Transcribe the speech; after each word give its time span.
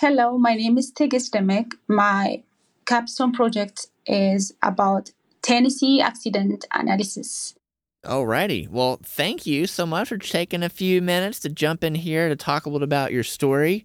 Hello, 0.00 0.38
my 0.38 0.54
name 0.54 0.78
is 0.78 0.92
Tigist 0.92 1.30
Demek. 1.32 1.72
My 1.88 2.44
capstone 2.86 3.32
project 3.32 3.88
is 4.06 4.54
about 4.62 5.10
Tennessee 5.42 6.00
accident 6.00 6.64
analysis. 6.72 7.56
Alrighty. 8.04 8.68
Well, 8.68 9.00
thank 9.02 9.44
you 9.44 9.66
so 9.66 9.86
much 9.86 10.10
for 10.10 10.16
taking 10.16 10.62
a 10.62 10.68
few 10.68 11.02
minutes 11.02 11.40
to 11.40 11.48
jump 11.48 11.82
in 11.82 11.96
here 11.96 12.28
to 12.28 12.36
talk 12.36 12.64
a 12.64 12.70
little 12.70 12.84
about 12.84 13.10
your 13.10 13.24
story. 13.24 13.84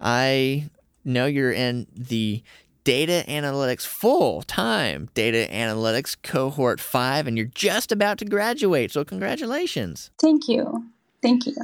I 0.00 0.70
know 1.04 1.26
you're 1.26 1.52
in 1.52 1.86
the 1.94 2.42
data 2.82 3.22
analytics 3.28 3.86
full 3.86 4.42
time 4.42 5.08
data 5.14 5.46
analytics 5.52 6.16
cohort 6.20 6.80
five, 6.80 7.28
and 7.28 7.38
you're 7.38 7.46
just 7.46 7.92
about 7.92 8.18
to 8.18 8.24
graduate. 8.24 8.90
So, 8.90 9.04
congratulations. 9.04 10.10
Thank 10.18 10.48
you. 10.48 10.90
Thank 11.22 11.46
you. 11.46 11.54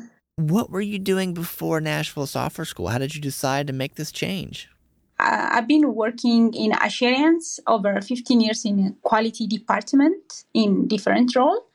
What 0.41 0.71
were 0.71 0.81
you 0.81 0.99
doing 0.99 1.35
before 1.35 1.83
Nashville 1.83 2.27
Software 2.27 2.65
School? 2.65 2.89
How 2.89 2.97
did 2.97 3.15
you 3.15 3.21
decide 3.21 3.67
to 3.67 3.75
make 3.75 3.97
this 3.97 4.11
change? 4.11 4.71
I've 5.19 5.69
been 5.69 5.95
working 5.95 6.55
in 6.55 6.73
assurance 6.81 7.61
over 7.67 8.01
15 8.01 8.41
years 8.41 8.65
in 8.65 8.97
quality 9.03 9.47
department 9.47 10.45
in 10.55 10.89
different 10.89 11.37
role. 11.37 11.67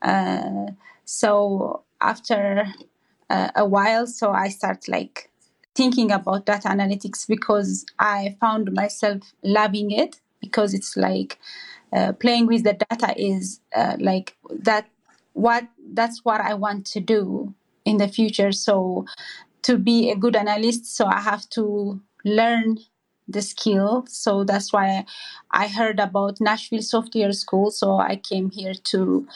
Uh, 0.00 0.68
so 1.04 1.82
after 2.00 2.64
uh, 3.28 3.50
a 3.54 3.66
while, 3.66 4.06
so 4.06 4.30
I 4.30 4.48
start 4.48 4.88
like 4.88 5.28
thinking 5.74 6.10
about 6.10 6.46
data 6.46 6.68
analytics 6.68 7.28
because 7.28 7.84
I 7.98 8.34
found 8.40 8.72
myself 8.72 9.34
loving 9.44 9.90
it 9.90 10.20
because 10.40 10.72
it's 10.72 10.96
like 10.96 11.38
uh, 11.92 12.12
playing 12.12 12.46
with 12.46 12.64
the 12.64 12.72
data 12.72 13.12
is 13.20 13.60
uh, 13.76 13.98
like 14.00 14.38
that. 14.50 14.88
What 15.34 15.68
that's 15.92 16.24
what 16.24 16.40
I 16.40 16.54
want 16.54 16.86
to 16.86 17.00
do 17.00 17.54
in 17.90 17.98
the 17.98 18.08
future. 18.08 18.52
So 18.52 19.04
to 19.62 19.76
be 19.76 20.10
a 20.10 20.16
good 20.16 20.36
analyst, 20.36 20.96
so 20.96 21.06
I 21.06 21.20
have 21.20 21.48
to 21.50 22.00
learn 22.24 22.78
the 23.28 23.42
skill. 23.42 24.04
So 24.08 24.44
that's 24.44 24.72
why 24.72 25.04
I 25.50 25.68
heard 25.68 26.00
about 26.00 26.40
Nashville 26.40 26.82
Software 26.82 27.32
School. 27.32 27.70
So 27.70 27.98
I 27.98 28.16
came 28.16 28.50
here 28.50 28.74
to 28.92 29.26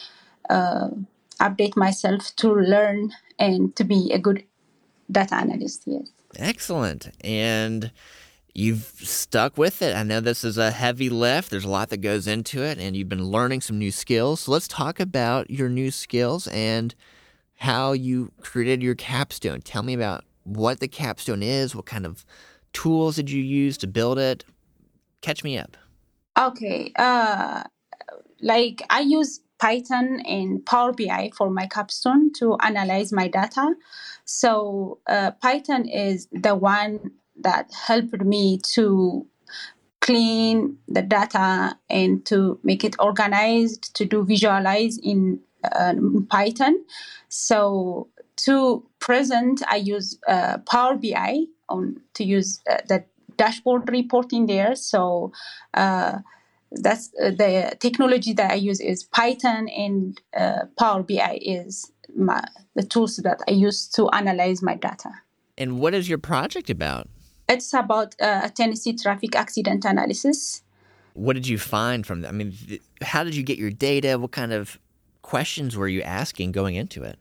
uh, 0.51 0.89
update 1.41 1.77
myself 1.77 2.35
to 2.37 2.55
learn 2.55 3.13
and 3.39 3.75
to 3.77 3.85
be 3.85 4.11
a 4.13 4.19
good 4.19 4.45
data 5.11 5.37
analyst. 5.37 5.83
Yes. 5.87 6.09
Excellent. 6.37 7.11
And 7.23 7.93
you've 8.55 8.93
stuck 9.03 9.59
with 9.59 9.83
it. 9.83 9.95
I 9.95 10.03
know 10.03 10.21
this 10.21 10.45
is 10.45 10.59
a 10.59 10.71
heavy 10.71 11.09
lift. 11.09 11.51
There's 11.51 11.65
a 11.65 11.71
lot 11.71 11.91
that 11.91 11.99
goes 11.99 12.27
into 12.27 12.63
it, 12.63 12.79
and 12.79 12.97
you've 12.97 13.09
been 13.09 13.31
learning 13.31 13.61
some 13.61 13.79
new 13.79 13.91
skills. 13.91 14.41
So 14.41 14.53
let's 14.53 14.69
talk 14.69 15.01
about 15.01 15.51
your 15.51 15.69
new 15.69 15.91
skills 15.91 16.47
and 16.49 16.95
how 17.57 17.93
you 17.93 18.33
created 18.41 18.83
your 18.83 18.95
capstone. 18.95 19.61
Tell 19.61 19.83
me 19.83 19.95
about 19.95 20.25
what 20.45 20.81
the 20.81 20.89
capstone 20.89 21.43
is, 21.43 21.75
what 21.75 21.87
kind 21.87 22.07
of 22.07 22.25
tools 22.73 23.17
did 23.17 23.31
you 23.31 23.43
use 23.43 23.79
to 23.79 23.87
build 23.87 24.19
it? 24.19 24.45
Catch 25.23 25.43
me 25.45 25.59
up. 25.59 25.77
Okay. 26.39 26.93
Uh, 26.97 27.63
like 28.41 28.83
I 28.91 29.01
use 29.01 29.41
Python 29.59 30.21
and 30.27 30.65
Power 30.67 30.93
BI 30.93 31.31
for 31.37 31.49
my 31.49 31.67
capstone 31.67 32.33
to 32.35 32.57
analyze 32.61 33.13
my 33.13 33.29
data. 33.29 33.75
So 34.25 34.99
uh, 35.07 35.31
Python 35.33 35.89
is 35.89 36.29
the 36.33 36.55
one 36.55 37.13
that 37.41 37.73
helped 37.73 38.23
me 38.23 38.59
to 38.75 39.27
clean 40.01 40.77
the 40.87 41.01
data 41.01 41.79
and 41.89 42.27
to 42.27 42.59
make 42.63 42.85
it 42.85 42.95
organized, 42.99 43.95
to 43.97 44.05
do 44.05 44.23
visualize 44.25 44.99
in, 44.99 45.41
uh, 45.73 45.95
Python. 46.29 46.85
So 47.29 48.09
to 48.37 48.85
present, 48.99 49.63
I 49.69 49.77
use 49.77 50.19
uh, 50.29 50.59
Power 50.71 50.97
BI 50.97 51.45
on 51.69 52.01
to 52.15 52.25
use 52.25 52.61
uh, 52.71 52.79
the 52.89 53.05
dashboard 53.37 53.89
reporting 53.91 54.47
there. 54.47 54.75
So 54.77 55.33
uh, 55.75 56.19
that's 56.73 57.11
uh, 57.23 57.31
the 57.31 57.77
technology 57.81 58.33
that 58.33 58.51
I 58.51 58.55
use 58.55 58.81
is 58.81 59.05
Python 59.05 59.69
and 59.69 60.21
uh, 60.37 60.67
Power 60.79 61.03
BI 61.03 61.39
is 61.41 61.91
my, 62.17 62.43
the 62.75 62.83
tools 62.83 63.17
that 63.19 63.41
I 63.49 63.53
use 63.53 63.89
to 63.91 64.09
analyze 64.11 64.63
my 64.63 64.75
data. 64.75 65.11
And 65.57 65.79
what 65.81 65.95
is 65.95 66.09
your 66.09 66.19
project 66.19 66.71
about? 66.71 67.09
It's 67.49 67.73
about 67.75 68.15
uh, 68.21 68.49
Tennessee 68.49 68.97
traffic 68.97 69.37
accident 69.37 69.85
analysis. 69.85 70.63
What 71.13 71.35
did 71.35 71.47
you 71.47 71.59
find 71.59 72.05
from 72.07 72.23
that? 72.23 72.29
I 72.29 72.33
mean, 72.33 72.53
th- 72.53 72.83
how 73.03 73.23
did 73.23 73.37
you 73.37 73.43
get 73.43 73.59
your 73.59 73.71
data? 73.71 74.19
What 74.19 74.33
kind 74.33 74.53
of 74.53 74.79
questions 75.25 75.77
were 75.77 75.89
you 75.89 76.03
asking 76.03 76.53
going 76.53 76.77
into 76.77 77.03
it? 77.03 77.19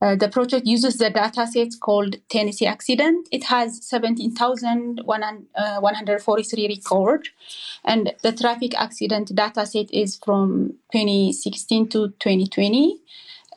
Uh, 0.00 0.16
the 0.16 0.30
project 0.30 0.66
uses 0.66 0.96
the 0.96 1.10
data 1.10 1.46
set 1.46 1.68
called 1.80 2.16
Tennessee 2.30 2.64
Accident. 2.64 3.28
It 3.30 3.44
has 3.44 3.86
17,143 3.86 6.64
uh, 6.64 6.68
records, 6.68 7.28
and 7.84 8.14
the 8.22 8.32
traffic 8.32 8.74
accident 8.80 9.34
data 9.34 9.66
set 9.66 9.92
is 9.92 10.18
from 10.24 10.78
2016 10.92 11.90
to 11.90 12.08
2020 12.18 12.98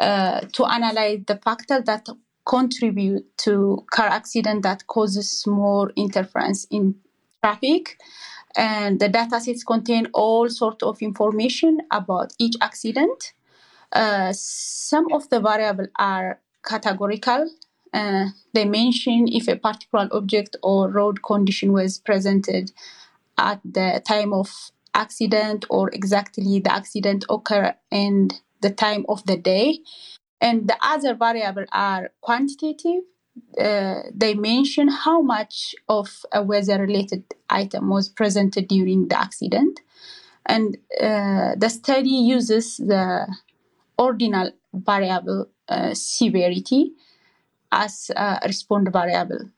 uh, 0.01 0.41
to 0.51 0.65
analyze 0.65 1.21
the 1.27 1.37
factors 1.37 1.83
that 1.85 2.09
contribute 2.45 3.25
to 3.37 3.85
car 3.89 4.07
accident 4.07 4.63
that 4.63 4.85
causes 4.87 5.47
more 5.47 5.93
interference 5.95 6.67
in 6.69 6.93
traffic 7.41 7.97
and 8.55 8.99
the 8.99 9.07
data 9.07 9.39
sets 9.39 9.63
contain 9.63 10.09
all 10.13 10.49
sorts 10.49 10.83
of 10.83 11.01
information 11.01 11.79
about 11.89 12.33
each 12.37 12.57
accident 12.59 13.31
uh, 13.93 14.33
some 14.33 15.11
of 15.13 15.29
the 15.29 15.39
variables 15.39 15.89
are 15.97 16.39
categorical. 16.65 17.49
Uh, 17.93 18.25
they 18.53 18.65
mention 18.65 19.27
if 19.27 19.47
a 19.47 19.55
particular 19.55 20.09
object 20.11 20.55
or 20.63 20.89
road 20.89 21.21
condition 21.21 21.71
was 21.71 21.99
presented 21.99 22.71
at 23.37 23.61
the 23.63 24.01
time 24.07 24.33
of 24.33 24.71
accident 24.95 25.65
or 25.69 25.89
exactly 25.91 26.59
the 26.59 26.71
accident 26.71 27.25
occurred 27.29 27.75
and 27.91 28.41
the 28.61 28.71
time 28.71 29.05
of 29.09 29.23
the 29.25 29.37
day. 29.37 29.79
And 30.41 30.67
the 30.67 30.77
other 30.81 31.13
variable 31.13 31.65
are 31.71 32.11
quantitative. 32.21 33.03
Uh, 33.59 34.01
they 34.13 34.33
mention 34.33 34.87
how 34.87 35.21
much 35.21 35.75
of 35.87 36.25
a 36.31 36.43
weather 36.43 36.79
related 36.79 37.23
item 37.49 37.89
was 37.89 38.09
presented 38.09 38.67
during 38.67 39.07
the 39.07 39.19
accident. 39.19 39.79
And 40.45 40.77
uh, 40.99 41.55
the 41.57 41.69
study 41.69 42.09
uses 42.09 42.77
the 42.77 43.27
ordinal 43.97 44.51
variable 44.73 45.49
uh, 45.69 45.93
severity 45.93 46.93
as 47.71 48.11
a 48.15 48.39
respond 48.45 48.91
variable. 48.91 49.49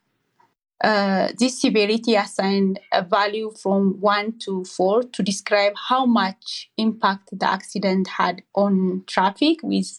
Uh, 0.82 1.28
this 1.38 1.60
severity 1.60 2.14
assigned 2.14 2.78
a 2.92 3.02
value 3.02 3.50
from 3.62 3.98
1 4.00 4.38
to 4.38 4.64
4 4.64 5.04
to 5.04 5.22
describe 5.22 5.72
how 5.88 6.04
much 6.04 6.70
impact 6.76 7.30
the 7.32 7.50
accident 7.50 8.08
had 8.08 8.42
on 8.54 9.02
traffic, 9.06 9.58
with 9.62 9.98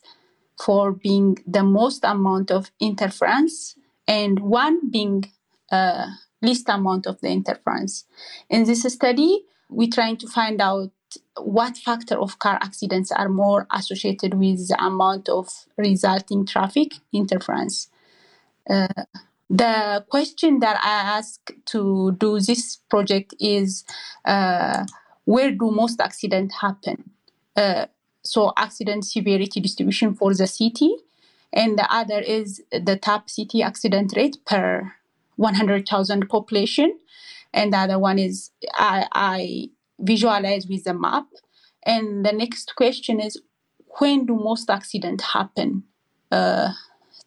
4 0.63 0.91
being 0.91 1.37
the 1.47 1.63
most 1.63 2.03
amount 2.03 2.51
of 2.51 2.71
interference 2.79 3.75
and 4.07 4.39
1 4.39 4.91
being 4.91 5.31
uh, 5.71 6.07
least 6.41 6.69
amount 6.69 7.07
of 7.07 7.19
the 7.21 7.29
interference. 7.29 8.05
In 8.49 8.65
this 8.65 8.83
study, 8.83 9.45
we're 9.69 9.89
trying 9.91 10.17
to 10.17 10.27
find 10.27 10.61
out 10.61 10.91
what 11.39 11.77
factor 11.77 12.15
of 12.15 12.39
car 12.39 12.59
accidents 12.61 13.11
are 13.11 13.29
more 13.29 13.67
associated 13.71 14.33
with 14.33 14.67
the 14.67 14.83
amount 14.83 15.29
of 15.29 15.47
resulting 15.77 16.45
traffic 16.45 16.93
interference. 17.13 17.89
Uh, 18.69 18.87
the 19.49 20.05
question 20.09 20.59
that 20.59 20.77
I 20.83 21.17
ask 21.17 21.51
to 21.67 22.11
do 22.19 22.39
this 22.39 22.77
project 22.89 23.33
is 23.39 23.85
uh, 24.25 24.85
where 25.25 25.51
do 25.51 25.71
most 25.71 26.01
accidents 26.01 26.55
happen? 26.59 27.11
Uh, 27.55 27.85
so 28.23 28.51
accident 28.57 29.05
severity 29.05 29.61
distribution 29.61 30.13
for 30.13 30.33
the 30.33 30.47
city, 30.47 30.93
and 31.53 31.77
the 31.77 31.87
other 31.93 32.19
is 32.19 32.61
the 32.71 32.97
top 32.97 33.29
city 33.29 33.61
accident 33.61 34.13
rate 34.17 34.37
per 34.45 34.93
100,000 35.37 36.27
population, 36.27 36.99
and 37.53 37.71
the 37.71 37.77
other 37.77 37.99
one 37.99 38.19
is 38.19 38.51
I, 38.73 39.07
I 39.13 39.69
visualize 39.99 40.67
with 40.67 40.83
the 40.83 40.93
map. 40.93 41.25
And 41.85 42.25
the 42.25 42.31
next 42.31 42.75
question 42.75 43.19
is 43.19 43.41
when 43.99 44.25
do 44.25 44.35
most 44.35 44.69
accidents 44.69 45.23
happen? 45.23 45.83
Uh, 46.31 46.73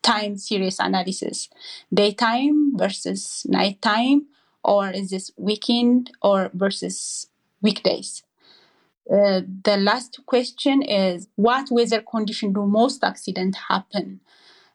time 0.02 0.36
series 0.36 0.78
analysis, 0.78 1.48
daytime 1.92 2.76
versus 2.76 3.44
nighttime, 3.48 4.26
or 4.64 4.90
is 4.90 5.10
this 5.10 5.30
weekend 5.36 6.10
or 6.22 6.50
versus 6.54 7.28
weekdays? 7.62 8.22
Uh, 9.10 9.40
the 9.64 9.76
last 9.76 10.20
question 10.26 10.82
is 10.82 11.28
what 11.36 11.70
weather 11.70 12.00
condition 12.00 12.52
do 12.52 12.64
most 12.64 13.02
accidents 13.02 13.58
happen? 13.68 14.20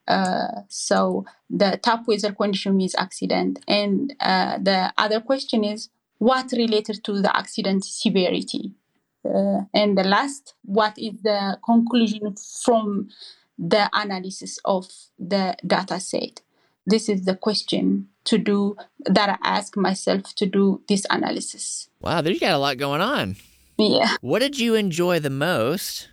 Uh, 0.07 0.61
so 0.67 1.25
the 1.49 1.79
top 1.81 2.07
weather 2.07 2.31
condition 2.31 2.77
means 2.77 2.95
accident, 2.97 3.59
and 3.67 4.13
uh, 4.19 4.57
the 4.59 4.93
other 4.97 5.19
question 5.19 5.63
is 5.63 5.89
what 6.17 6.51
related 6.51 7.03
to 7.03 7.21
the 7.21 7.35
accident 7.35 7.83
severity. 7.85 8.73
Uh, 9.23 9.61
and 9.73 9.97
the 9.97 10.03
last, 10.03 10.53
what 10.63 10.97
is 10.97 11.21
the 11.23 11.57
conclusion 11.65 12.35
from 12.63 13.09
the 13.57 13.89
analysis 13.93 14.59
of 14.65 14.87
the 15.17 15.55
data 15.65 15.99
set? 15.99 16.41
This 16.85 17.09
is 17.09 17.25
the 17.25 17.35
question 17.35 18.09
to 18.25 18.37
do 18.37 18.75
that 19.05 19.29
I 19.29 19.37
ask 19.43 19.75
myself 19.75 20.35
to 20.35 20.45
do 20.45 20.81
this 20.87 21.05
analysis. 21.09 21.89
Wow, 22.01 22.21
there 22.21 22.33
you 22.33 22.39
got 22.39 22.53
a 22.53 22.59
lot 22.59 22.77
going 22.77 23.01
on. 23.01 23.35
Yeah. 23.77 24.15
What 24.21 24.39
did 24.39 24.59
you 24.59 24.75
enjoy 24.75 25.19
the 25.19 25.29
most 25.29 26.09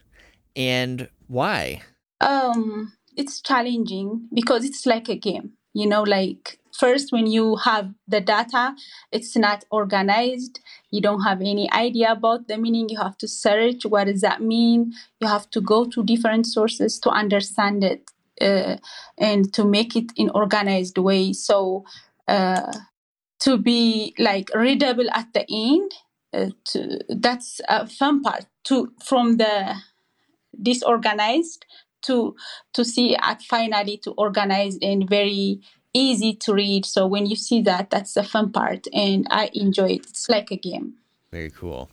and 0.57 1.09
why? 1.29 1.83
Um, 2.21 2.93
it's 3.17 3.41
challenging 3.41 4.29
because 4.33 4.65
it's 4.65 4.87
like 4.87 5.09
a 5.09 5.17
game. 5.17 5.53
You 5.75 5.87
know, 5.87 6.03
like 6.03 6.59
first 6.73 7.13
when 7.13 7.27
you 7.27 7.57
have 7.57 7.93
the 8.09 8.21
data, 8.21 8.75
it's 9.11 9.37
not 9.37 9.65
organized. 9.71 10.61
You 10.91 11.01
don't 11.01 11.23
have 11.23 11.41
any 11.41 11.71
idea 11.73 12.13
about 12.13 12.49
the 12.49 12.59
meaning. 12.59 12.89
You 12.89 12.99
have 12.99 13.17
to 13.19 13.29
search 13.29 13.85
what 13.85 14.05
does 14.05 14.21
that 14.23 14.41
mean. 14.41 14.93
You 15.21 15.29
have 15.29 15.51
to 15.51 15.61
go 15.61 15.85
to 15.85 16.03
different 16.03 16.47
sources 16.47 16.99
to 17.01 17.11
understand 17.11 17.85
it 17.85 18.11
uh, 18.41 18.77
and 19.19 19.53
to 19.55 19.65
make 19.65 19.97
it 19.97 20.13
in 20.17 20.31
organized 20.31 20.99
way. 20.99 21.33
So 21.33 21.85
uh, 22.29 22.73
to 23.41 23.59
be 23.59 24.15
like 24.19 24.49
readable 24.55 25.11
at 25.13 25.33
the 25.35 25.45
end, 25.49 25.93
uh, 26.33 26.51
to, 26.65 27.01
that's 27.09 27.61
a 27.69 27.87
fun 27.87 28.23
part. 28.23 28.47
To 28.65 28.93
from 29.05 29.39
the 29.39 29.75
disorganized 30.61 31.67
to 32.03 32.35
to 32.75 32.85
see 32.85 33.17
at 33.17 33.43
finally 33.43 33.97
to 33.99 34.13
organize 34.13 34.79
and 34.83 35.09
very 35.09 35.61
easy 35.95 36.35
to 36.35 36.55
read. 36.55 36.85
So 36.87 37.07
when 37.07 37.27
you 37.27 37.37
see 37.37 37.63
that, 37.63 37.91
that's 37.91 38.15
the 38.15 38.23
fun 38.23 38.53
part, 38.53 38.87
and 38.93 39.27
I 39.31 39.51
enjoy 39.55 39.91
it. 39.91 40.07
It's 40.09 40.29
like 40.29 40.51
a 40.51 40.57
game. 40.57 40.95
Very 41.31 41.51
cool. 41.51 41.91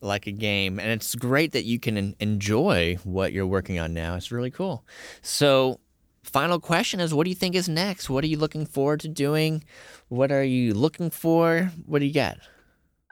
Like 0.00 0.26
a 0.26 0.32
game. 0.32 0.78
And 0.78 0.90
it's 0.90 1.14
great 1.14 1.52
that 1.52 1.64
you 1.64 1.78
can 1.78 2.14
enjoy 2.18 2.98
what 3.04 3.32
you're 3.32 3.46
working 3.46 3.78
on 3.78 3.94
now. 3.94 4.16
It's 4.16 4.32
really 4.32 4.50
cool. 4.50 4.84
So, 5.22 5.80
final 6.22 6.60
question 6.60 7.00
is 7.00 7.14
what 7.14 7.24
do 7.24 7.30
you 7.30 7.36
think 7.36 7.54
is 7.54 7.68
next? 7.68 8.10
What 8.10 8.24
are 8.24 8.26
you 8.26 8.36
looking 8.38 8.66
forward 8.66 9.00
to 9.00 9.08
doing? 9.08 9.64
What 10.08 10.30
are 10.30 10.44
you 10.44 10.74
looking 10.74 11.10
for? 11.10 11.70
What 11.86 12.00
do 12.00 12.06
you 12.06 12.12
got? 12.12 12.38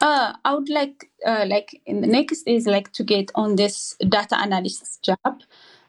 Uh, 0.02 0.32
I 0.44 0.54
would 0.54 0.70
like, 0.70 1.10
uh, 1.26 1.44
like 1.46 1.80
in 1.84 2.00
the 2.00 2.06
next 2.06 2.44
is 2.46 2.66
like 2.66 2.90
to 2.92 3.04
get 3.04 3.30
on 3.34 3.56
this 3.56 3.96
data 4.08 4.36
analysis 4.38 4.98
job. 5.02 5.42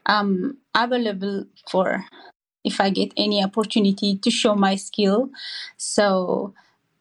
I'm 0.06 0.58
available 0.76 1.46
for 1.70 2.04
if 2.64 2.80
I 2.80 2.90
get 2.90 3.14
any 3.18 3.44
opportunity 3.44 4.18
to 4.18 4.32
show 4.32 4.56
my 4.56 4.76
skill. 4.76 5.30
So 5.78 6.54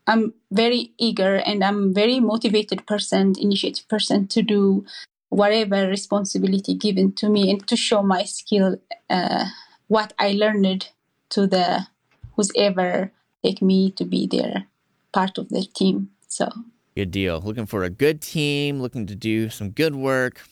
I'm 0.06 0.34
very 0.50 0.92
eager 0.98 1.36
and 1.36 1.62
I'm 1.62 1.94
very 1.94 2.20
motivated 2.20 2.86
person, 2.86 3.34
initiative 3.38 3.88
person 3.88 4.26
to 4.28 4.42
do 4.42 4.84
whatever 5.28 5.86
responsibility 5.86 6.74
given 6.74 7.12
to 7.12 7.28
me 7.28 7.50
and 7.50 7.66
to 7.68 7.76
show 7.76 8.02
my 8.02 8.24
skill, 8.24 8.76
uh, 9.08 9.46
what 9.86 10.12
I 10.18 10.32
learned 10.32 10.88
to 11.30 11.46
the 11.46 11.86
who's 12.34 12.50
ever 12.56 13.12
take 13.44 13.62
me 13.62 13.92
to 13.92 14.04
be 14.04 14.26
their 14.26 14.66
part 15.12 15.38
of 15.38 15.48
the 15.48 15.64
team. 15.74 16.10
So 16.26 16.48
good 16.96 17.10
deal. 17.10 17.40
Looking 17.40 17.66
for 17.66 17.84
a 17.84 17.90
good 17.90 18.20
team, 18.20 18.80
looking 18.80 19.06
to 19.06 19.14
do 19.14 19.48
some 19.48 19.70
good 19.70 19.94
work. 19.94 20.42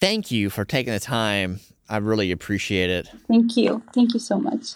Thank 0.00 0.30
you 0.30 0.50
for 0.50 0.64
taking 0.64 0.92
the 0.92 1.00
time 1.00 1.60
I 1.88 1.98
really 1.98 2.30
appreciate 2.32 2.90
it. 2.90 3.08
Thank 3.28 3.56
you. 3.56 3.82
Thank 3.92 4.14
you 4.14 4.20
so 4.20 4.38
much. 4.38 4.74